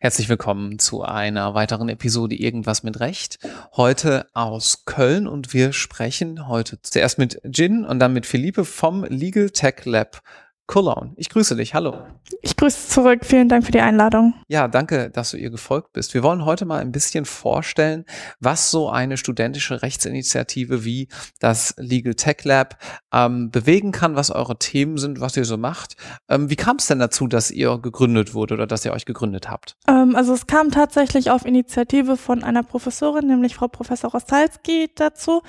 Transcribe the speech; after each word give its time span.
Herzlich 0.00 0.28
willkommen 0.28 0.78
zu 0.78 1.02
einer 1.02 1.54
weiteren 1.54 1.88
Episode 1.88 2.36
Irgendwas 2.36 2.82
mit 2.82 3.00
Recht. 3.00 3.38
Heute 3.76 4.26
aus 4.34 4.84
Köln 4.84 5.26
und 5.26 5.52
wir 5.52 5.72
sprechen 5.72 6.48
heute 6.48 6.80
zuerst 6.82 7.18
mit 7.18 7.40
Jin 7.44 7.84
und 7.84 7.98
dann 7.98 8.12
mit 8.12 8.24
Philippe 8.24 8.64
vom 8.64 9.04
Legal 9.04 9.50
Tech 9.50 9.84
Lab 9.84 10.22
Cologne. 10.66 11.12
Ich 11.16 11.28
grüße 11.30 11.54
dich. 11.56 11.74
Hallo. 11.74 11.96
Ich 12.42 12.56
grüße 12.56 12.88
zurück. 12.88 13.20
Vielen 13.24 13.48
Dank 13.48 13.64
für 13.64 13.72
die 13.72 13.80
Einladung. 13.80 14.34
Ja, 14.48 14.66
danke, 14.66 15.10
dass 15.10 15.30
du 15.30 15.36
ihr 15.36 15.50
gefolgt 15.50 15.92
bist. 15.92 16.12
Wir 16.12 16.22
wollen 16.22 16.44
heute 16.44 16.64
mal 16.64 16.80
ein 16.80 16.90
bisschen 16.90 17.24
vorstellen, 17.24 18.04
was 18.40 18.70
so 18.70 18.90
eine 18.90 19.16
studentische 19.16 19.82
Rechtsinitiative 19.82 20.84
wie 20.84 21.08
das 21.38 21.74
Legal 21.78 22.14
Tech 22.14 22.44
Lab 22.44 22.78
ähm, 23.12 23.50
bewegen 23.50 23.92
kann, 23.92 24.16
was 24.16 24.30
eure 24.30 24.58
Themen 24.58 24.98
sind, 24.98 25.20
was 25.20 25.36
ihr 25.36 25.44
so 25.44 25.56
macht. 25.56 25.96
Ähm, 26.28 26.50
wie 26.50 26.56
kam 26.56 26.76
es 26.76 26.86
denn 26.86 26.98
dazu, 26.98 27.28
dass 27.28 27.50
ihr 27.50 27.78
gegründet 27.78 28.34
wurde 28.34 28.54
oder 28.54 28.66
dass 28.66 28.84
ihr 28.84 28.92
euch 28.92 29.04
gegründet 29.04 29.48
habt? 29.48 29.76
Ähm, 29.88 30.16
also 30.16 30.34
es 30.34 30.46
kam 30.46 30.72
tatsächlich 30.72 31.30
auf 31.30 31.44
Initiative 31.44 32.16
von 32.16 32.42
einer 32.42 32.64
Professorin, 32.64 33.28
nämlich 33.28 33.54
Frau 33.54 33.68
Professor 33.68 34.10
Rostalski 34.10 34.90
dazu. 34.94 35.42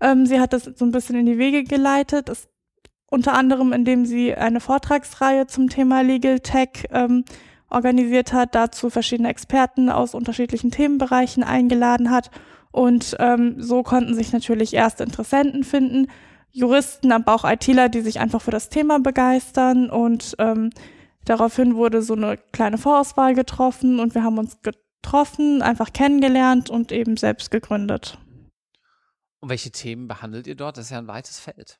Ähm, 0.00 0.26
sie 0.26 0.40
hat 0.40 0.52
das 0.52 0.64
so 0.64 0.84
ein 0.84 0.90
bisschen 0.90 1.16
in 1.16 1.26
die 1.26 1.38
Wege 1.38 1.62
geleitet. 1.64 2.28
Es 2.28 2.48
unter 3.14 3.34
anderem 3.34 3.72
indem 3.72 4.04
sie 4.04 4.34
eine 4.34 4.58
Vortragsreihe 4.58 5.46
zum 5.46 5.68
Thema 5.68 6.02
Legal 6.02 6.40
Tech 6.40 6.86
ähm, 6.90 7.24
organisiert 7.70 8.32
hat, 8.32 8.56
dazu 8.56 8.90
verschiedene 8.90 9.28
Experten 9.28 9.88
aus 9.88 10.14
unterschiedlichen 10.14 10.72
Themenbereichen 10.72 11.44
eingeladen 11.44 12.10
hat. 12.10 12.30
Und 12.72 13.16
ähm, 13.20 13.54
so 13.58 13.84
konnten 13.84 14.14
sich 14.16 14.32
natürlich 14.32 14.74
erste 14.74 15.04
Interessenten 15.04 15.62
finden, 15.62 16.08
Juristen, 16.50 17.12
aber 17.12 17.34
auch 17.34 17.44
ITler, 17.44 17.88
die 17.88 18.00
sich 18.00 18.18
einfach 18.18 18.42
für 18.42 18.50
das 18.50 18.68
Thema 18.68 18.98
begeistern. 18.98 19.90
Und 19.90 20.34
ähm, 20.40 20.70
daraufhin 21.24 21.76
wurde 21.76 22.02
so 22.02 22.14
eine 22.14 22.36
kleine 22.50 22.78
Vorauswahl 22.78 23.34
getroffen 23.34 24.00
und 24.00 24.16
wir 24.16 24.24
haben 24.24 24.38
uns 24.38 24.58
getroffen, 24.62 25.62
einfach 25.62 25.92
kennengelernt 25.92 26.68
und 26.68 26.90
eben 26.90 27.16
selbst 27.16 27.52
gegründet. 27.52 28.18
Und 29.38 29.50
welche 29.50 29.70
Themen 29.70 30.08
behandelt 30.08 30.48
ihr 30.48 30.56
dort? 30.56 30.78
Das 30.78 30.86
ist 30.86 30.90
ja 30.90 30.98
ein 30.98 31.06
weites 31.06 31.38
Feld. 31.38 31.78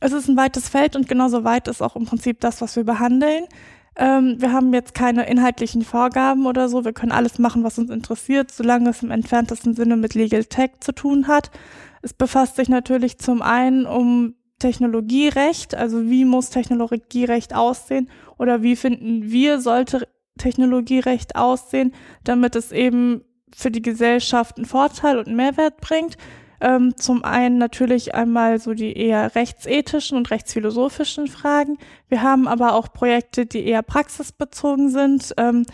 Es 0.00 0.12
ist 0.12 0.28
ein 0.28 0.36
weites 0.36 0.68
Feld 0.68 0.96
und 0.96 1.08
genauso 1.08 1.44
weit 1.44 1.68
ist 1.68 1.82
auch 1.82 1.96
im 1.96 2.06
Prinzip 2.06 2.40
das, 2.40 2.60
was 2.60 2.76
wir 2.76 2.84
behandeln. 2.84 3.46
Ähm, 3.96 4.36
wir 4.38 4.52
haben 4.52 4.72
jetzt 4.72 4.94
keine 4.94 5.28
inhaltlichen 5.28 5.82
Vorgaben 5.82 6.46
oder 6.46 6.68
so. 6.68 6.84
Wir 6.84 6.92
können 6.92 7.12
alles 7.12 7.38
machen, 7.38 7.64
was 7.64 7.78
uns 7.78 7.90
interessiert, 7.90 8.52
solange 8.52 8.90
es 8.90 9.02
im 9.02 9.10
entferntesten 9.10 9.74
Sinne 9.74 9.96
mit 9.96 10.14
Legal 10.14 10.44
Tech 10.44 10.70
zu 10.80 10.92
tun 10.92 11.26
hat. 11.26 11.50
Es 12.02 12.12
befasst 12.12 12.56
sich 12.56 12.68
natürlich 12.68 13.18
zum 13.18 13.42
einen 13.42 13.86
um 13.86 14.34
Technologierecht, 14.60 15.74
also 15.74 16.08
wie 16.08 16.24
muss 16.24 16.50
Technologierecht 16.50 17.54
aussehen 17.54 18.08
oder 18.38 18.62
wie 18.62 18.76
finden 18.76 19.30
wir, 19.30 19.60
sollte 19.60 20.08
Technologierecht 20.36 21.36
aussehen, 21.36 21.92
damit 22.24 22.56
es 22.56 22.72
eben 22.72 23.22
für 23.54 23.70
die 23.70 23.82
Gesellschaft 23.82 24.56
einen 24.56 24.66
Vorteil 24.66 25.18
und 25.18 25.26
einen 25.26 25.36
Mehrwert 25.36 25.80
bringt. 25.80 26.16
Ähm, 26.60 26.96
zum 26.96 27.24
einen 27.24 27.58
natürlich 27.58 28.14
einmal 28.14 28.58
so 28.58 28.74
die 28.74 28.96
eher 28.96 29.34
rechtsethischen 29.34 30.18
und 30.18 30.30
rechtsphilosophischen 30.30 31.28
Fragen. 31.28 31.78
Wir 32.08 32.22
haben 32.22 32.48
aber 32.48 32.74
auch 32.74 32.92
Projekte, 32.92 33.46
die 33.46 33.64
eher 33.64 33.82
praxisbezogen 33.82 34.90
sind, 34.90 35.34
ähm, 35.36 35.64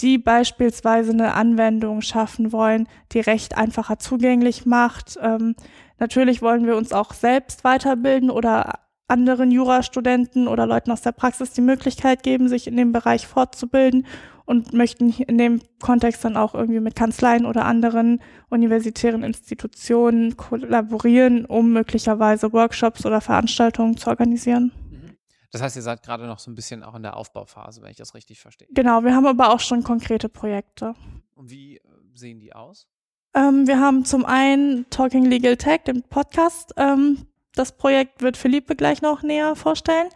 die 0.00 0.18
beispielsweise 0.18 1.12
eine 1.12 1.34
Anwendung 1.34 2.02
schaffen 2.02 2.52
wollen, 2.52 2.88
die 3.12 3.20
Recht 3.20 3.56
einfacher 3.56 3.98
zugänglich 3.98 4.66
macht. 4.66 5.18
Ähm, 5.22 5.54
natürlich 5.98 6.42
wollen 6.42 6.66
wir 6.66 6.76
uns 6.76 6.92
auch 6.92 7.14
selbst 7.14 7.64
weiterbilden 7.64 8.30
oder 8.30 8.80
anderen 9.06 9.50
Jurastudenten 9.50 10.48
oder 10.48 10.66
Leuten 10.66 10.90
aus 10.90 11.02
der 11.02 11.12
Praxis 11.12 11.52
die 11.52 11.60
Möglichkeit 11.60 12.22
geben, 12.22 12.48
sich 12.48 12.66
in 12.66 12.76
dem 12.76 12.92
Bereich 12.92 13.26
fortzubilden 13.26 14.06
und 14.46 14.72
möchten 14.72 15.10
in 15.10 15.38
dem 15.38 15.62
Kontext 15.80 16.24
dann 16.24 16.36
auch 16.36 16.54
irgendwie 16.54 16.80
mit 16.80 16.94
Kanzleien 16.94 17.46
oder 17.46 17.64
anderen 17.64 18.20
universitären 18.50 19.22
Institutionen 19.22 20.36
kollaborieren, 20.36 21.46
um 21.46 21.72
möglicherweise 21.72 22.52
Workshops 22.52 23.06
oder 23.06 23.20
Veranstaltungen 23.20 23.96
zu 23.96 24.10
organisieren. 24.10 24.72
Mhm. 24.90 25.16
Das 25.50 25.62
heißt, 25.62 25.76
ihr 25.76 25.82
seid 25.82 26.02
gerade 26.02 26.26
noch 26.26 26.38
so 26.38 26.50
ein 26.50 26.54
bisschen 26.54 26.82
auch 26.82 26.94
in 26.94 27.02
der 27.02 27.16
Aufbauphase, 27.16 27.82
wenn 27.82 27.90
ich 27.90 27.96
das 27.96 28.14
richtig 28.14 28.40
verstehe. 28.40 28.68
Genau, 28.72 29.04
wir 29.04 29.14
haben 29.14 29.26
aber 29.26 29.52
auch 29.52 29.60
schon 29.60 29.82
konkrete 29.82 30.28
Projekte. 30.28 30.94
Und 31.34 31.50
wie 31.50 31.76
äh, 31.76 31.80
sehen 32.14 32.40
die 32.40 32.54
aus? 32.54 32.86
Ähm, 33.34 33.66
wir 33.66 33.80
haben 33.80 34.04
zum 34.04 34.24
einen 34.24 34.88
Talking 34.90 35.24
Legal 35.24 35.56
Tech, 35.56 35.82
den 35.86 36.02
Podcast, 36.02 36.72
ähm, 36.76 37.26
das 37.54 37.72
Projekt 37.72 38.22
wird 38.22 38.36
Philippe 38.36 38.76
gleich 38.76 39.02
noch 39.02 39.22
näher 39.22 39.56
vorstellen. 39.56 40.08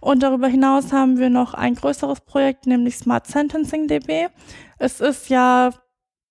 Und 0.00 0.22
darüber 0.22 0.48
hinaus 0.48 0.92
haben 0.92 1.18
wir 1.18 1.30
noch 1.30 1.54
ein 1.54 1.74
größeres 1.74 2.20
Projekt, 2.20 2.66
nämlich 2.66 2.96
Smart 2.96 3.26
Sentencing 3.26 3.88
DB. 3.88 4.28
Es 4.78 5.00
ist 5.00 5.28
ja 5.28 5.70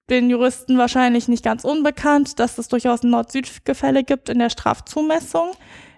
den 0.10 0.30
Juristen 0.30 0.78
wahrscheinlich 0.78 1.28
nicht 1.28 1.44
ganz 1.44 1.64
unbekannt, 1.64 2.40
dass 2.40 2.58
es 2.58 2.68
durchaus 2.68 3.04
Nord-Süd-Gefälle 3.04 4.04
gibt 4.04 4.30
in 4.30 4.40
der 4.40 4.50
Strafzumessung. 4.50 5.52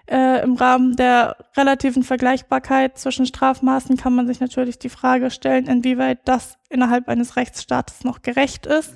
Äh, 0.06 0.42
Im 0.42 0.54
Rahmen 0.54 0.96
der 0.96 1.36
relativen 1.56 2.02
Vergleichbarkeit 2.02 2.98
zwischen 2.98 3.26
Strafmaßen 3.26 3.96
kann 3.96 4.14
man 4.14 4.26
sich 4.26 4.38
natürlich 4.38 4.78
die 4.78 4.90
Frage 4.90 5.30
stellen, 5.30 5.66
inwieweit 5.66 6.20
das 6.26 6.58
innerhalb 6.68 7.08
eines 7.08 7.36
Rechtsstaates 7.36 8.04
noch 8.04 8.22
gerecht 8.22 8.66
ist. 8.66 8.94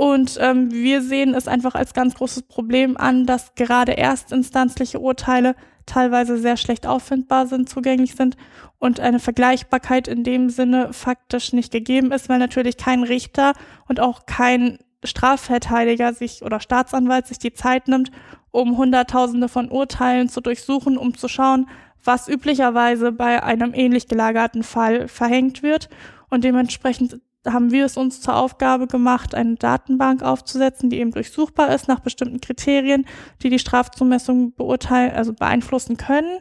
Und 0.00 0.38
ähm, 0.40 0.72
wir 0.72 1.02
sehen 1.02 1.34
es 1.34 1.46
einfach 1.46 1.74
als 1.74 1.92
ganz 1.92 2.14
großes 2.14 2.44
Problem 2.44 2.96
an, 2.96 3.26
dass 3.26 3.54
gerade 3.54 3.98
erstinstanzliche 3.98 4.98
Urteile 4.98 5.54
teilweise 5.84 6.38
sehr 6.38 6.56
schlecht 6.56 6.86
auffindbar 6.86 7.46
sind, 7.46 7.68
zugänglich 7.68 8.14
sind 8.14 8.38
und 8.78 8.98
eine 8.98 9.18
Vergleichbarkeit 9.18 10.08
in 10.08 10.24
dem 10.24 10.48
Sinne 10.48 10.94
faktisch 10.94 11.52
nicht 11.52 11.70
gegeben 11.70 12.12
ist, 12.12 12.30
weil 12.30 12.38
natürlich 12.38 12.78
kein 12.78 13.02
Richter 13.02 13.52
und 13.88 14.00
auch 14.00 14.24
kein 14.24 14.78
Strafverteidiger 15.04 16.14
sich 16.14 16.42
oder 16.42 16.60
Staatsanwalt 16.60 17.26
sich 17.26 17.38
die 17.38 17.52
Zeit 17.52 17.86
nimmt, 17.86 18.10
um 18.52 18.78
Hunderttausende 18.78 19.50
von 19.50 19.70
Urteilen 19.70 20.30
zu 20.30 20.40
durchsuchen, 20.40 20.96
um 20.96 21.14
zu 21.14 21.28
schauen, 21.28 21.68
was 22.02 22.26
üblicherweise 22.26 23.12
bei 23.12 23.42
einem 23.42 23.74
ähnlich 23.74 24.08
gelagerten 24.08 24.62
Fall 24.62 25.08
verhängt 25.08 25.62
wird. 25.62 25.90
Und 26.30 26.42
dementsprechend 26.42 27.20
haben 27.46 27.70
wir 27.70 27.86
es 27.86 27.96
uns 27.96 28.20
zur 28.20 28.36
Aufgabe 28.36 28.86
gemacht, 28.86 29.34
eine 29.34 29.54
Datenbank 29.54 30.22
aufzusetzen, 30.22 30.90
die 30.90 30.98
eben 30.98 31.12
durchsuchbar 31.12 31.74
ist 31.74 31.88
nach 31.88 32.00
bestimmten 32.00 32.40
Kriterien, 32.40 33.06
die 33.42 33.50
die 33.50 33.58
Strafzumessung 33.58 34.54
beurteilen, 34.54 35.12
also 35.12 35.32
beeinflussen 35.32 35.96
können 35.96 36.40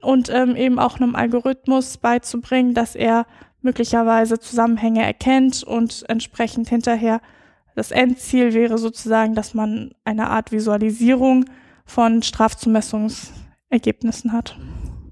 und 0.00 0.28
ähm, 0.30 0.56
eben 0.56 0.78
auch 0.78 0.96
einem 0.96 1.14
Algorithmus 1.14 1.96
beizubringen, 1.96 2.74
dass 2.74 2.94
er 2.94 3.26
möglicherweise 3.62 4.38
Zusammenhänge 4.38 5.02
erkennt 5.02 5.62
und 5.62 6.04
entsprechend 6.08 6.68
hinterher 6.68 7.20
das 7.74 7.90
Endziel 7.90 8.54
wäre 8.54 8.78
sozusagen, 8.78 9.34
dass 9.34 9.52
man 9.54 9.92
eine 10.04 10.28
Art 10.28 10.52
Visualisierung 10.52 11.46
von 11.84 12.22
Strafzumessungsergebnissen 12.22 14.32
hat. 14.32 14.56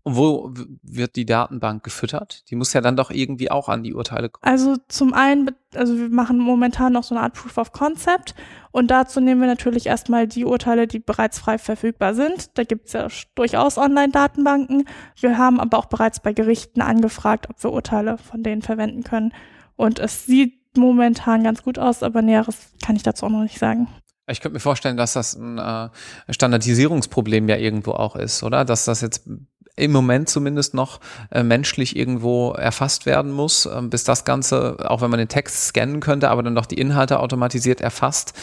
Und 0.05 0.17
wo 0.17 0.53
wird 0.83 1.15
die 1.15 1.27
Datenbank 1.27 1.85
gefüttert? 1.85 2.51
Die 2.51 2.57
muss 2.57 2.73
ja 2.73 2.81
dann 2.81 2.97
doch 2.97 3.11
irgendwie 3.11 3.51
auch 3.53 3.69
an 3.69 3.85
die 3.85 3.95
Urteile 3.95 4.31
kommen. 4.31 4.51
Also 4.51 4.77
zum 4.89 5.15
einen, 5.15 5.53
also 5.77 5.97
wir 5.97 6.09
machen 6.09 6.39
momentan 6.39 6.93
noch 6.93 7.05
so 7.05 7.15
eine 7.15 7.23
Art 7.23 7.35
Proof 7.35 7.57
of 7.57 7.73
Concept 7.73 8.35
und 8.73 8.91
dazu 8.91 9.21
nehmen 9.21 9.41
wir 9.41 9.47
natürlich 9.47 9.87
erstmal 9.87 10.27
die 10.27 10.45
Urteile, 10.45 10.89
die 10.89 10.99
bereits 10.99 11.39
frei 11.39 11.57
verfügbar 11.57 12.15
sind. 12.15 12.59
Da 12.59 12.65
gibt 12.65 12.87
es 12.87 12.95
ja 12.95 13.07
durchaus 13.37 13.79
Online-Datenbanken. 13.79 14.89
Wir 15.21 15.39
haben 15.39 15.61
aber 15.61 15.79
auch 15.79 15.87
bereits 15.87 16.19
bei 16.19 16.33
Gerichten 16.33 16.81
angefragt, 16.81 17.49
ob 17.49 17.63
wir 17.63 17.73
Urteile 17.73 18.19
von 18.19 18.43
denen 18.43 18.63
verwenden 18.63 19.05
können. 19.05 19.33
Und 19.77 20.01
es 20.01 20.27
sieht 20.27 20.77
momentan 20.77 21.45
ganz 21.45 21.63
gut 21.63 21.79
aus, 21.79 22.03
aber 22.03 22.23
Näheres 22.23 22.73
kann 22.84 22.97
ich 22.97 23.05
dazu 23.05 23.27
auch 23.27 23.31
noch 23.31 23.43
nicht 23.43 23.59
sagen. 23.59 23.89
Ich 24.29 24.41
könnte 24.41 24.55
mir 24.55 24.61
vorstellen, 24.61 24.97
dass 24.97 25.13
das 25.15 25.34
ein 25.34 25.59
äh, 25.59 25.91
Standardisierungsproblem 26.33 27.48
ja 27.48 27.57
irgendwo 27.57 27.93
auch 27.93 28.16
ist, 28.16 28.43
oder? 28.43 28.65
Dass 28.65 28.84
das 28.84 29.01
jetzt 29.01 29.28
im 29.77 29.92
Moment 29.92 30.28
zumindest 30.28 30.74
noch 30.74 31.01
äh, 31.30 31.42
menschlich 31.42 31.97
irgendwo 31.97 32.53
erfasst 32.53 33.07
werden 33.07 33.33
muss, 33.33 33.66
äh, 33.66 33.80
bis 33.83 34.04
das 34.04 34.24
Ganze, 34.24 34.77
auch 34.89 35.01
wenn 35.01 35.10
man 35.10 35.19
den 35.19 35.28
Text 35.28 35.69
scannen 35.69 36.01
könnte, 36.01 36.28
aber 36.30 36.42
dann 36.42 36.54
doch 36.54 36.66
die 36.66 36.78
Inhalte 36.78 37.21
automatisiert 37.21 37.80
erfasst. 37.80 38.34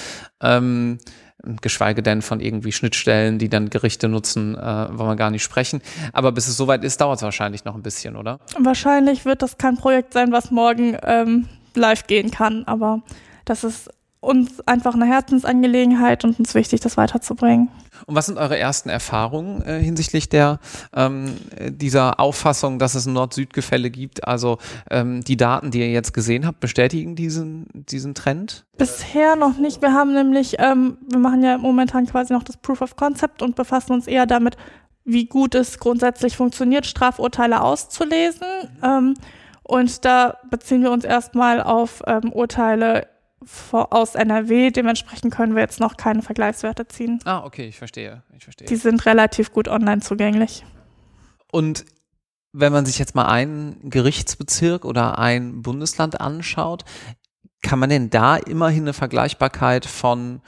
Ähm, 0.41 0.99
geschweige 1.61 2.03
denn 2.03 2.21
von 2.21 2.41
irgendwie 2.41 2.71
Schnittstellen, 2.71 3.39
die 3.39 3.47
dann 3.47 3.69
Gerichte 3.69 4.09
nutzen, 4.09 4.55
äh, 4.55 4.61
wollen 4.61 5.09
wir 5.09 5.15
gar 5.15 5.31
nicht 5.31 5.43
sprechen. 5.43 5.81
Aber 6.11 6.31
bis 6.31 6.47
es 6.47 6.57
soweit 6.57 6.83
ist, 6.83 6.99
dauert 6.99 7.17
es 7.17 7.23
wahrscheinlich 7.23 7.63
noch 7.63 7.75
ein 7.75 7.81
bisschen, 7.81 8.15
oder? 8.15 8.39
Wahrscheinlich 8.57 9.23
wird 9.25 9.41
das 9.41 9.57
kein 9.57 9.77
Projekt 9.77 10.13
sein, 10.13 10.31
was 10.31 10.51
morgen 10.51 10.97
ähm, 11.03 11.47
live 11.75 12.07
gehen 12.07 12.31
kann, 12.31 12.63
aber 12.65 13.03
das 13.45 13.63
ist 13.63 13.89
uns 14.21 14.59
einfach 14.67 14.95
eine 14.95 15.05
Herzensangelegenheit 15.05 16.25
und 16.25 16.39
uns 16.39 16.53
wichtig, 16.53 16.81
das 16.81 16.97
weiterzubringen. 16.97 17.69
Und 18.05 18.15
was 18.15 18.25
sind 18.25 18.37
eure 18.37 18.57
ersten 18.57 18.89
Erfahrungen 18.89 19.61
äh, 19.61 19.79
hinsichtlich 19.79 20.27
der 20.29 20.59
ähm, 20.93 21.37
dieser 21.69 22.19
Auffassung, 22.19 22.79
dass 22.79 22.95
es 22.95 23.05
ein 23.05 23.13
Nord-Süd-Gefälle 23.13 23.89
gibt? 23.89 24.27
Also 24.27 24.57
ähm, 24.89 25.23
die 25.23 25.37
Daten, 25.37 25.71
die 25.71 25.79
ihr 25.79 25.91
jetzt 25.91 26.13
gesehen 26.13 26.45
habt, 26.45 26.59
bestätigen 26.59 27.15
diesen 27.15 27.67
diesen 27.73 28.13
Trend? 28.13 28.65
Bisher 28.77 29.35
noch 29.35 29.57
nicht. 29.57 29.81
Wir 29.81 29.93
haben 29.93 30.13
nämlich, 30.13 30.55
ähm, 30.59 30.97
wir 31.09 31.19
machen 31.19 31.43
ja 31.43 31.57
momentan 31.57 32.05
quasi 32.05 32.33
noch 32.33 32.43
das 32.43 32.57
Proof 32.57 32.81
of 32.81 32.95
Concept 32.95 33.41
und 33.41 33.55
befassen 33.55 33.93
uns 33.93 34.07
eher 34.07 34.25
damit, 34.25 34.57
wie 35.05 35.25
gut 35.25 35.55
es 35.55 35.79
grundsätzlich 35.79 36.35
funktioniert, 36.35 36.85
Strafurteile 36.85 37.61
auszulesen. 37.61 38.47
Ähm, 38.83 39.13
und 39.63 40.03
da 40.03 40.37
beziehen 40.49 40.81
wir 40.81 40.91
uns 40.91 41.05
erstmal 41.05 41.61
auf 41.61 42.01
ähm, 42.07 42.31
Urteile 42.33 43.07
aus 43.71 44.15
NRW. 44.15 44.71
Dementsprechend 44.71 45.33
können 45.33 45.55
wir 45.55 45.61
jetzt 45.61 45.79
noch 45.79 45.97
keine 45.97 46.21
Vergleichswerte 46.21 46.87
ziehen. 46.87 47.19
Ah, 47.25 47.43
okay, 47.43 47.67
ich 47.67 47.77
verstehe. 47.77 48.23
Ich 48.35 48.43
verstehe. 48.43 48.67
Die 48.67 48.75
sind 48.75 49.05
relativ 49.05 49.51
gut 49.51 49.67
online 49.67 50.01
zugänglich. 50.01 50.65
Und 51.51 51.85
wenn 52.51 52.73
man 52.73 52.85
sich 52.85 52.99
jetzt 52.99 53.15
mal 53.15 53.27
einen 53.27 53.89
Gerichtsbezirk 53.89 54.85
oder 54.85 55.19
ein 55.19 55.61
Bundesland 55.61 56.19
anschaut, 56.19 56.83
kann 57.61 57.79
man 57.79 57.89
denn 57.89 58.09
da 58.09 58.37
immerhin 58.37 58.83
eine 58.83 58.93
Vergleichbarkeit 58.93 59.85
von 59.85 60.41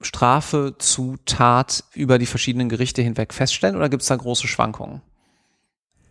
Strafe 0.00 0.74
zu 0.78 1.16
Tat 1.24 1.84
über 1.94 2.18
die 2.18 2.26
verschiedenen 2.26 2.68
Gerichte 2.68 3.02
hinweg 3.02 3.32
feststellen 3.32 3.76
oder 3.76 3.88
gibt 3.88 4.02
es 4.02 4.08
da 4.08 4.16
große 4.16 4.46
Schwankungen? 4.46 5.02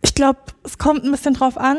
Ich 0.02 0.14
glaube, 0.14 0.40
es 0.64 0.78
kommt 0.78 1.04
ein 1.04 1.10
bisschen 1.10 1.34
drauf 1.34 1.56
an. 1.56 1.78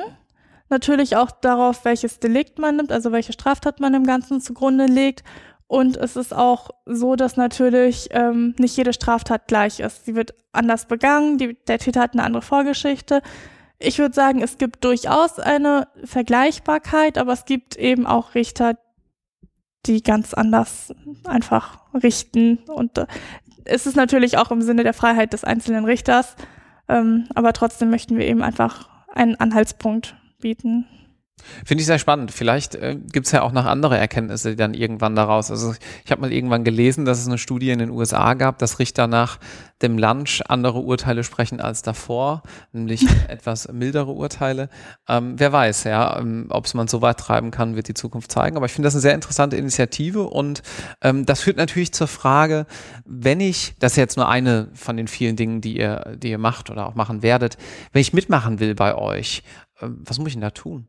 Natürlich 0.69 1.15
auch 1.15 1.31
darauf, 1.31 1.85
welches 1.85 2.19
Delikt 2.19 2.57
man 2.57 2.77
nimmt, 2.77 2.91
also 2.91 3.12
welche 3.12 3.33
Straftat 3.33 3.79
man 3.79 3.94
im 3.94 4.06
Ganzen 4.06 4.41
zugrunde 4.41 4.85
legt. 4.85 5.23
Und 5.67 5.97
es 5.97 6.15
ist 6.15 6.33
auch 6.33 6.69
so, 6.85 7.15
dass 7.15 7.38
natürlich 7.38 8.09
ähm, 8.12 8.56
nicht 8.57 8.77
jede 8.77 8.94
Straftat 8.94 9.47
gleich 9.47 9.79
ist. 9.79 10.06
Sie 10.06 10.15
wird 10.15 10.33
anders 10.51 10.88
begangen, 10.88 11.38
die, 11.38 11.57
der 11.67 11.79
Täter 11.79 12.01
hat 12.01 12.13
eine 12.13 12.23
andere 12.23 12.41
Vorgeschichte. 12.41 13.21
Ich 13.79 14.00
würde 14.00 14.15
sagen, 14.15 14.41
es 14.41 14.57
gibt 14.57 14.83
durchaus 14.83 15.39
eine 15.39 15.88
Vergleichbarkeit, 16.03 17.17
aber 17.17 17.33
es 17.33 17.45
gibt 17.45 17.75
eben 17.75 18.06
auch 18.06 18.35
Richter, 18.35 18.77
die 19.85 20.01
ganz 20.01 20.33
anders 20.33 20.94
einfach 21.25 21.79
richten. 21.94 22.57
Und 22.67 22.97
äh, 22.97 23.07
es 23.65 23.85
ist 23.85 23.95
natürlich 23.95 24.38
auch 24.38 24.51
im 24.51 24.62
Sinne 24.62 24.83
der 24.83 24.94
Freiheit 24.94 25.33
des 25.33 25.44
einzelnen 25.44 25.85
Richters, 25.85 26.35
ähm, 26.88 27.27
aber 27.35 27.53
trotzdem 27.53 27.89
möchten 27.89 28.17
wir 28.17 28.25
eben 28.25 28.44
einfach 28.44 28.89
einen 29.13 29.35
Anhaltspunkt 29.35 30.15
bieten. 30.40 30.86
Finde 31.66 31.82
ich 31.82 31.86
sehr 31.86 32.00
spannend. 32.00 32.32
Vielleicht 32.32 32.76
äh, 32.76 32.96
gibt 32.96 33.26
es 33.26 33.32
ja 33.32 33.42
auch 33.42 33.52
noch 33.52 33.66
andere 33.66 33.98
Erkenntnisse, 33.98 34.52
die 34.52 34.56
dann 34.56 34.74
irgendwann 34.74 35.16
daraus. 35.16 35.52
Also 35.52 35.76
ich 36.04 36.12
habe 36.12 36.22
mal 36.22 36.32
irgendwann 36.32 36.64
gelesen, 36.64 37.04
dass 37.04 37.20
es 37.20 37.28
eine 37.28 37.38
Studie 37.38 37.72
in 37.72 37.80
den 37.80 37.90
USA 37.90 38.34
gab, 38.36 38.58
dass 38.58 38.80
Richter 38.80 39.08
nach 39.08 39.38
dem 39.82 39.98
Lunch 39.98 40.42
andere 40.48 40.80
Urteile 40.80 41.24
sprechen 41.24 41.60
als 41.60 41.82
davor, 41.82 42.42
nämlich 42.72 43.06
etwas 43.28 43.72
mildere 43.72 44.12
Urteile. 44.12 44.70
Ähm, 45.10 45.38
wer 45.38 45.52
weiß, 45.52 45.84
ja, 45.84 46.20
ähm, 46.20 46.48
ob 46.50 46.66
es 46.66 46.74
man 46.74 46.88
so 46.88 47.02
weit 47.02 47.20
treiben 47.20 47.52
kann, 47.52 47.76
wird 47.76 47.90
die 47.90 47.94
Zukunft 47.94 48.32
zeigen. 48.32 48.56
Aber 48.56 48.66
ich 48.66 48.72
finde 48.72 48.88
das 48.88 48.96
eine 48.96 49.02
sehr 49.02 49.14
interessante 49.14 49.58
Initiative 49.58 50.24
und 50.24 50.64
ähm, 51.02 51.26
das 51.26 51.42
führt 51.42 51.58
natürlich 51.58 51.94
zur 51.94 52.08
Frage, 52.08 52.66
wenn 53.06 53.42
ich, 53.42 53.76
das 53.80 53.94
ist 53.94 53.98
jetzt 53.98 54.18
nur 54.18 54.30
eine 54.30 54.70
von 54.74 54.96
den 54.96 55.08
vielen 55.08 55.36
Dingen, 55.36 55.60
die 55.60 55.78
ihr, 55.78 56.16
die 56.18 56.30
ihr 56.30 56.38
macht 56.38 56.70
oder 56.70 56.88
auch 56.88 56.96
machen 56.96 57.22
werdet, 57.22 57.58
wenn 57.92 58.02
ich 58.02 58.14
mitmachen 58.14 58.60
will 58.60 58.74
bei 58.74 58.96
euch, 58.96 59.44
was 60.04 60.20
muss 60.20 60.30
ich 60.30 60.34
denn 60.34 60.42
da 60.42 60.52
tun? 60.52 60.88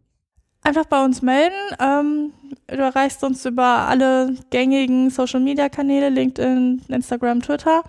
Einfach 0.63 0.87
bei 0.87 1.05
uns 1.05 1.23
melden. 1.23 1.55
Ähm, 1.79 2.33
du 2.67 2.77
erreichst 2.77 3.23
uns 3.23 3.45
über 3.45 3.63
alle 3.63 4.35
gängigen 4.51 5.11
Social 5.11 5.41
Media 5.41 5.69
Kanäle, 5.69 6.09
LinkedIn, 6.09 6.83
Instagram, 6.89 7.41
Twitter. 7.43 7.85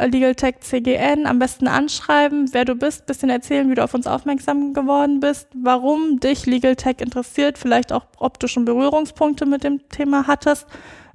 Äh, 0.00 0.06
Legal 0.06 0.34
Tech 0.34 0.60
CGN, 0.60 1.26
am 1.26 1.38
besten 1.38 1.68
anschreiben, 1.68 2.52
wer 2.52 2.64
du 2.64 2.74
bist, 2.74 3.06
bisschen 3.06 3.28
erzählen, 3.28 3.68
wie 3.70 3.74
du 3.74 3.84
auf 3.84 3.94
uns 3.94 4.06
aufmerksam 4.06 4.72
geworden 4.72 5.20
bist, 5.20 5.48
warum 5.54 6.20
dich 6.20 6.46
Legal 6.46 6.76
Tech 6.76 6.96
interessiert, 7.00 7.58
vielleicht 7.58 7.92
auch, 7.92 8.06
ob 8.18 8.40
du 8.40 8.48
schon 8.48 8.64
Berührungspunkte 8.64 9.44
mit 9.44 9.62
dem 9.62 9.88
Thema 9.90 10.26
hattest, 10.26 10.66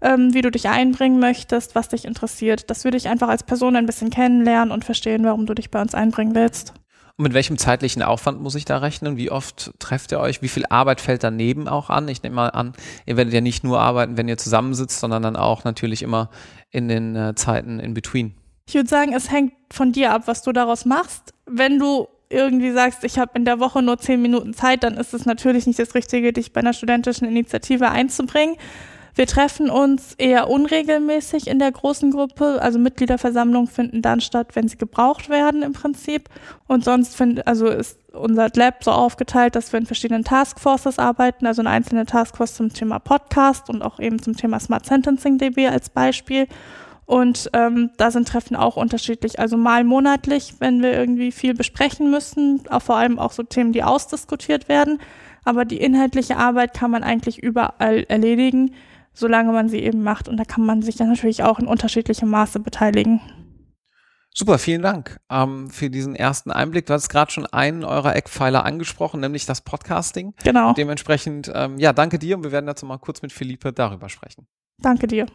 ähm, 0.02 0.34
wie 0.34 0.42
du 0.42 0.52
dich 0.52 0.70
einbringen 0.70 1.20
möchtest, 1.20 1.74
was 1.74 1.90
dich 1.90 2.06
interessiert. 2.06 2.70
Das 2.70 2.84
würde 2.84 2.98
ich 2.98 3.08
einfach 3.08 3.30
als 3.30 3.44
Person 3.44 3.76
ein 3.76 3.88
bisschen 3.88 4.12
kennenlernen 4.12 4.72
und 4.72 4.86
verstehen, 4.86 5.24
warum 5.24 5.48
du 5.48 5.56
dich 5.56 5.72
bei 5.72 5.82
uns 5.82 5.96
einbringen 5.96 6.36
willst. 6.36 6.74
Und 7.18 7.24
mit 7.24 7.34
welchem 7.34 7.58
zeitlichen 7.58 8.04
Aufwand 8.04 8.42
muss 8.42 8.56
ich 8.56 8.66
da 8.66 8.80
rechnen? 8.80 9.16
Wie 9.16 9.32
oft 9.32 9.72
trefft 9.80 10.12
ihr 10.12 10.20
euch? 10.20 10.42
Wie 10.42 10.50
viel 10.50 10.66
Arbeit 10.70 11.00
fällt 11.00 11.24
daneben 11.24 11.70
auch 11.70 11.90
an? 11.90 12.10
Ich 12.10 12.22
nehme 12.24 12.36
mal 12.36 12.50
an, 12.50 12.74
ihr 13.06 13.16
werdet 13.16 13.34
ja 13.34 13.40
nicht 13.40 13.64
nur 13.64 13.80
arbeiten, 13.80 14.18
wenn 14.18 14.28
ihr 14.28 14.38
zusammensitzt, 14.38 15.00
sondern 15.00 15.24
dann 15.24 15.38
auch 15.38 15.64
natürlich 15.64 16.04
immer 16.04 16.30
in 16.72 16.90
den 16.90 17.16
äh, 17.16 17.34
Zeiten 17.36 17.80
in 17.80 17.94
between. 17.94 18.34
Ich 18.68 18.74
würde 18.74 18.90
sagen, 18.90 19.14
es 19.14 19.32
hängt 19.32 19.54
von 19.72 19.94
dir 19.94 20.12
ab, 20.12 20.24
was 20.26 20.42
du 20.42 20.52
daraus 20.52 20.84
machst. 20.86 21.34
Wenn 21.46 21.80
du 21.80 22.08
irgendwie 22.30 22.72
sagst, 22.72 23.04
ich 23.04 23.18
habe 23.18 23.32
in 23.36 23.46
der 23.46 23.60
Woche 23.60 23.82
nur 23.82 23.98
zehn 23.98 24.22
Minuten 24.22 24.54
Zeit, 24.54 24.84
dann 24.84 24.98
ist 24.98 25.14
es 25.14 25.26
natürlich 25.26 25.68
nicht 25.68 25.80
das 25.80 25.96
Richtige, 25.96 26.34
dich 26.34 26.52
bei 26.52 26.60
einer 26.60 26.74
studentischen 26.74 27.28
Initiative 27.28 27.90
einzubringen. 27.90 28.58
Wir 29.18 29.28
treffen 29.28 29.70
uns 29.70 30.14
eher 30.18 30.50
unregelmäßig 30.50 31.48
in 31.48 31.58
der 31.58 31.72
großen 31.72 32.12
Gruppe. 32.12 32.62
Also 32.62 32.80
Mitgliederversammlungen 32.80 33.70
finden 33.70 34.02
dann 34.02 34.20
statt, 34.20 34.50
wenn 34.56 34.68
sie 34.68 34.78
gebraucht 34.78 35.30
werden 35.30 35.62
im 35.62 35.72
Prinzip. 35.72 36.28
Und 36.68 36.84
sonst 36.84 37.16
find, 37.16 37.48
also 37.48 37.68
ist 37.68 37.98
unser 38.12 38.50
Lab 38.54 38.84
so 38.84 38.92
aufgeteilt, 38.92 39.56
dass 39.56 39.72
wir 39.72 39.80
in 39.80 39.86
verschiedenen 39.86 40.26
Taskforces 40.26 41.00
arbeiten. 41.00 41.48
Also 41.48 41.62
eine 41.62 41.70
einzelne 41.70 42.06
Taskforce 42.06 42.56
zum 42.56 42.74
Thema 42.74 43.00
Podcast 43.00 43.70
und 43.70 43.84
auch 43.84 44.00
eben 44.02 44.22
zum 44.22 44.36
Thema 44.36 44.60
Smart 44.60 44.86
Sentencing 44.86 45.38
DB 45.38 45.70
als 45.70 45.90
Beispiel. 45.90 46.50
Und 47.06 47.50
ähm, 47.54 47.92
da 47.96 48.12
sind 48.12 48.28
Treffen 48.28 48.58
auch 48.58 48.76
unterschiedlich. 48.76 49.40
Also 49.40 49.56
mal 49.56 49.86
monatlich, 49.86 50.56
wenn 50.60 50.82
wir 50.82 50.92
irgendwie 50.92 51.32
viel 51.32 51.54
besprechen 51.54 52.12
müssen, 52.12 52.64
auch 52.70 52.82
vor 52.82 52.98
allem 52.98 53.18
auch 53.18 53.32
so 53.32 53.44
Themen, 53.44 53.72
die 53.72 53.84
ausdiskutiert 53.84 54.68
werden. 54.68 55.00
Aber 55.46 55.64
die 55.64 55.80
inhaltliche 55.80 56.36
Arbeit 56.36 56.74
kann 56.74 56.92
man 56.92 57.04
eigentlich 57.04 57.42
überall 57.42 58.04
erledigen 58.10 58.72
solange 59.16 59.52
man 59.52 59.70
sie 59.70 59.80
eben 59.80 60.04
macht. 60.04 60.28
Und 60.30 60.38
da 60.38 60.44
kann 60.44 60.66
man 60.66 60.84
sich 60.84 60.96
dann 60.96 61.10
natürlich 61.10 61.42
auch 61.42 61.58
in 61.58 61.66
unterschiedlichem 61.66 62.30
Maße 62.30 62.60
beteiligen. 62.60 63.20
Super, 64.38 64.60
vielen 64.60 64.82
Dank 64.82 65.18
ähm, 65.32 65.70
für 65.70 65.90
diesen 65.90 66.14
ersten 66.14 66.52
Einblick. 66.52 66.86
Du 66.86 66.94
hast 66.94 67.08
gerade 67.08 67.32
schon 67.32 67.46
einen 67.46 67.86
eurer 67.86 68.18
Eckpfeiler 68.18 68.66
angesprochen, 68.66 69.22
nämlich 69.22 69.46
das 69.46 69.62
Podcasting. 69.62 70.34
Genau. 70.44 70.74
Dementsprechend, 70.74 71.50
ähm, 71.56 71.80
ja, 71.80 71.94
danke 71.94 72.20
dir 72.20 72.36
und 72.36 72.44
wir 72.44 72.52
werden 72.52 72.66
dazu 72.66 72.86
mal 72.86 72.98
kurz 72.98 73.22
mit 73.22 73.32
Philippe 73.32 73.72
darüber 73.72 74.10
sprechen. 74.10 74.46
Danke 74.82 75.08
dir. 75.08 75.26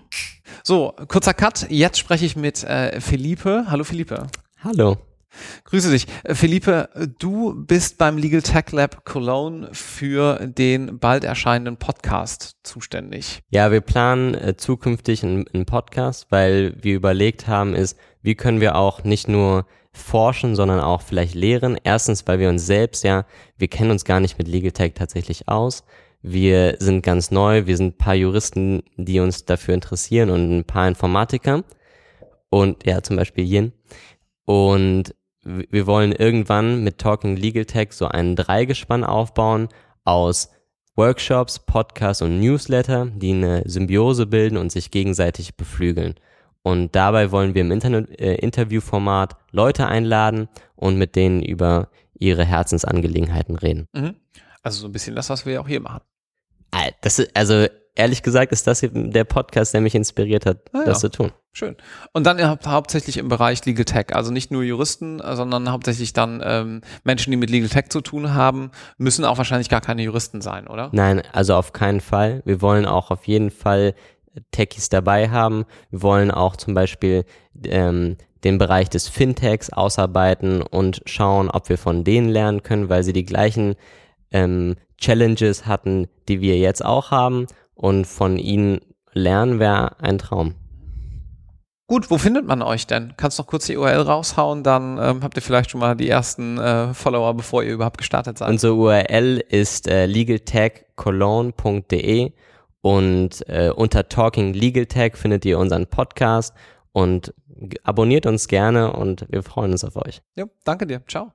So, 0.63 0.93
kurzer 1.09 1.33
Cut. 1.33 1.67
Jetzt 1.71 1.99
spreche 1.99 2.27
ich 2.27 2.37
mit 2.37 2.63
äh, 2.63 3.01
Philippe. 3.01 3.65
Hallo 3.69 3.85
Philippe. 3.85 4.27
Hallo. 4.63 4.99
Grüße 5.65 5.91
dich. 5.91 6.07
Philippe, 6.27 6.89
du 7.19 7.55
bist 7.55 7.99
beim 7.99 8.19
Legal 8.19 8.43
Tech 8.43 8.73
Lab 8.73 9.05
Cologne 9.05 9.69
für 9.73 10.47
den 10.47 10.99
bald 10.99 11.25
erscheinenden 11.25 11.77
Podcast 11.77 12.57
zuständig. 12.63 13.41
Ja, 13.51 13.71
wir 13.71 13.81
planen 13.81 14.35
äh, 14.35 14.57
zukünftig 14.57 15.23
einen, 15.23 15.47
einen 15.49 15.67
Podcast, 15.67 16.27
weil 16.31 16.75
wir 16.81 16.95
überlegt 16.95 17.47
haben, 17.47 17.75
ist, 17.75 17.97
wie 18.23 18.35
können 18.35 18.61
wir 18.61 18.77
auch 18.77 19.05
nicht 19.05 19.29
nur 19.29 19.67
forschen, 19.93 20.55
sondern 20.55 20.81
auch 20.81 21.03
vielleicht 21.03 21.35
lehren. 21.35 21.77
Erstens, 21.83 22.27
weil 22.27 22.39
wir 22.39 22.49
uns 22.49 22.67
selbst 22.67 23.05
ja, 23.05 23.25
wir 23.57 23.69
kennen 23.69 23.91
uns 23.91 24.05
gar 24.05 24.21
nicht 24.21 24.39
mit 24.39 24.49
Legal 24.49 24.73
Tech 24.73 24.93
tatsächlich 24.95 25.49
aus. 25.49 25.85
Wir 26.23 26.77
sind 26.81 27.03
ganz 27.03 27.31
neu, 27.31 27.67
wir 27.67 27.77
sind 27.77 27.95
ein 27.95 27.99
paar 27.99 28.15
Juristen, 28.15 28.83
die 28.97 29.21
uns 29.21 29.47
dafür 29.47 29.75
interessieren 29.75 30.31
und 30.31 30.59
ein 30.59 30.65
paar 30.65 30.87
Informatiker. 30.87 31.65
Und 32.51 32.85
ja, 32.85 33.03
zum 33.03 33.17
Beispiel 33.17 33.45
Yin. 33.45 33.73
Und 34.45 35.15
wir 35.43 35.87
wollen 35.87 36.13
irgendwann 36.13 36.83
mit 36.85 36.99
Talking 36.99 37.37
Legal 37.37 37.65
Tech 37.65 37.93
so 37.93 38.07
einen 38.07 38.37
Dreigespann 38.37 39.05
aufbauen 39.05 39.69
aus 40.05 40.51
Workshops, 40.97 41.59
Podcasts 41.61 42.21
und 42.21 42.41
Newsletter, 42.41 43.07
die 43.07 43.33
eine 43.33 43.63
Symbiose 43.67 44.27
bilden 44.27 44.59
und 44.59 44.71
sich 44.71 44.91
gegenseitig 44.91 45.57
beflügeln. 45.57 46.15
Und 46.63 46.95
dabei 46.95 47.31
wollen 47.31 47.55
wir 47.55 47.63
im 47.63 47.71
Internet 47.71 48.21
äh, 48.21 48.35
Interviewformat 48.35 49.37
Leute 49.51 49.87
einladen 49.87 50.49
und 50.77 50.97
mit 50.97 51.17
denen 51.17 51.43
über 51.43 51.89
ihre 52.19 52.45
Herzensangelegenheiten 52.45 53.57
reden. 53.57 53.89
Mhm. 53.95 54.17
Also 54.63 54.83
so 54.83 54.89
ein 54.89 54.93
bisschen 54.93 55.17
das, 55.17 55.31
was 55.31 55.47
wir 55.47 55.61
auch 55.61 55.69
hier 55.69 55.81
machen. 55.81 56.03
Das 57.01 57.19
ist, 57.19 57.35
also 57.35 57.67
ehrlich 57.95 58.23
gesagt 58.23 58.53
ist 58.53 58.67
das 58.67 58.85
der 58.93 59.25
Podcast, 59.25 59.75
der 59.75 59.81
mich 59.81 59.95
inspiriert 59.95 60.47
hat, 60.47 60.59
ah, 60.73 60.85
das 60.85 61.03
ja. 61.03 61.11
zu 61.11 61.11
tun. 61.11 61.33
Schön. 61.53 61.77
Und 62.13 62.25
dann 62.27 62.41
hauptsächlich 62.65 63.17
im 63.17 63.29
Bereich 63.29 63.65
Legal 63.67 63.85
Tech, 63.85 64.15
also 64.15 64.31
nicht 64.31 64.53
nur 64.53 64.63
Juristen, 64.63 65.21
sondern 65.33 65.71
hauptsächlich 65.71 66.13
dann 66.13 66.41
ähm, 66.45 66.81
Menschen, 67.03 67.33
die 67.33 67.37
mit 67.37 67.51
Legal 67.51 67.69
Tech 67.69 67.89
zu 67.89 68.01
tun 68.01 68.35
haben, 68.35 68.71
müssen 68.99 69.25
auch 69.25 69.37
wahrscheinlich 69.37 69.69
gar 69.69 69.81
keine 69.81 70.03
Juristen 70.03 70.41
sein, 70.41 70.69
oder? 70.69 70.91
Nein, 70.93 71.23
also 71.33 71.55
auf 71.55 71.73
keinen 71.73 72.01
Fall. 72.01 72.43
Wir 72.45 72.63
wollen 72.63 72.87
auch 72.87 73.11
auf 73.11 73.27
jeden 73.27 73.51
Fall 73.51 73.95
Techies 74.53 74.91
dabei 74.91 75.29
haben. 75.31 75.65
Wir 75.91 76.03
wollen 76.03 76.31
auch 76.31 76.55
zum 76.55 76.75
Beispiel 76.75 77.25
ähm, 77.65 78.17
den 78.45 78.59
Bereich 78.59 78.89
des 78.89 79.09
Fintechs 79.09 79.71
ausarbeiten 79.71 80.63
und 80.63 81.03
schauen, 81.07 81.51
ob 81.51 81.69
wir 81.69 81.79
von 81.79 82.05
denen 82.05 82.29
lernen 82.29 82.63
können, 82.63 82.89
weil 82.89 83.03
sie 83.03 83.13
die 83.13 83.27
gleichen 83.27 83.75
ähm, 84.31 84.77
Challenges 84.99 85.67
hatten, 85.67 86.07
die 86.29 86.41
wir 86.41 86.59
jetzt 86.59 86.85
auch 86.85 87.11
haben 87.11 87.47
und 87.81 88.07
von 88.07 88.37
ihnen 88.37 88.81
lernen 89.13 89.59
wäre 89.59 89.99
ein 90.01 90.19
Traum. 90.19 90.55
Gut, 91.87 92.11
wo 92.11 92.19
findet 92.19 92.47
man 92.47 92.61
euch 92.63 92.87
denn? 92.87 93.15
Kannst 93.17 93.39
du 93.39 93.43
noch 93.43 93.49
kurz 93.49 93.67
die 93.67 93.77
URL 93.77 94.03
raushauen, 94.03 94.63
dann 94.63 94.99
ähm, 94.99 95.25
habt 95.25 95.37
ihr 95.37 95.43
vielleicht 95.43 95.71
schon 95.71 95.81
mal 95.81 95.97
die 95.97 96.09
ersten 96.09 96.57
äh, 96.59 96.95
Follower, 96.95 97.35
bevor 97.35 97.65
ihr 97.65 97.73
überhaupt 97.73 97.99
gestartet 97.99 98.39
seid. 98.39 98.49
Unsere 98.49 98.75
URL 98.75 99.43
ist 99.49 99.89
äh, 99.89 100.07
legaltechcologne.de 100.07 102.31
und 102.83 103.49
äh, 103.49 103.73
unter 103.75 104.09
Talking 104.09 104.55
Legal 104.55 104.87
Tech 104.87 105.17
findet 105.17 105.45
ihr 105.45 105.59
unseren 105.59 105.89
Podcast 105.89 106.55
und 106.93 107.35
abonniert 107.83 108.27
uns 108.27 108.47
gerne 108.47 108.93
und 108.93 109.27
wir 109.29 109.43
freuen 109.43 109.73
uns 109.73 109.83
auf 109.85 109.97
euch. 109.97 110.23
Ja, 110.37 110.45
danke 110.65 110.87
dir. 110.87 111.03
Ciao. 111.09 111.33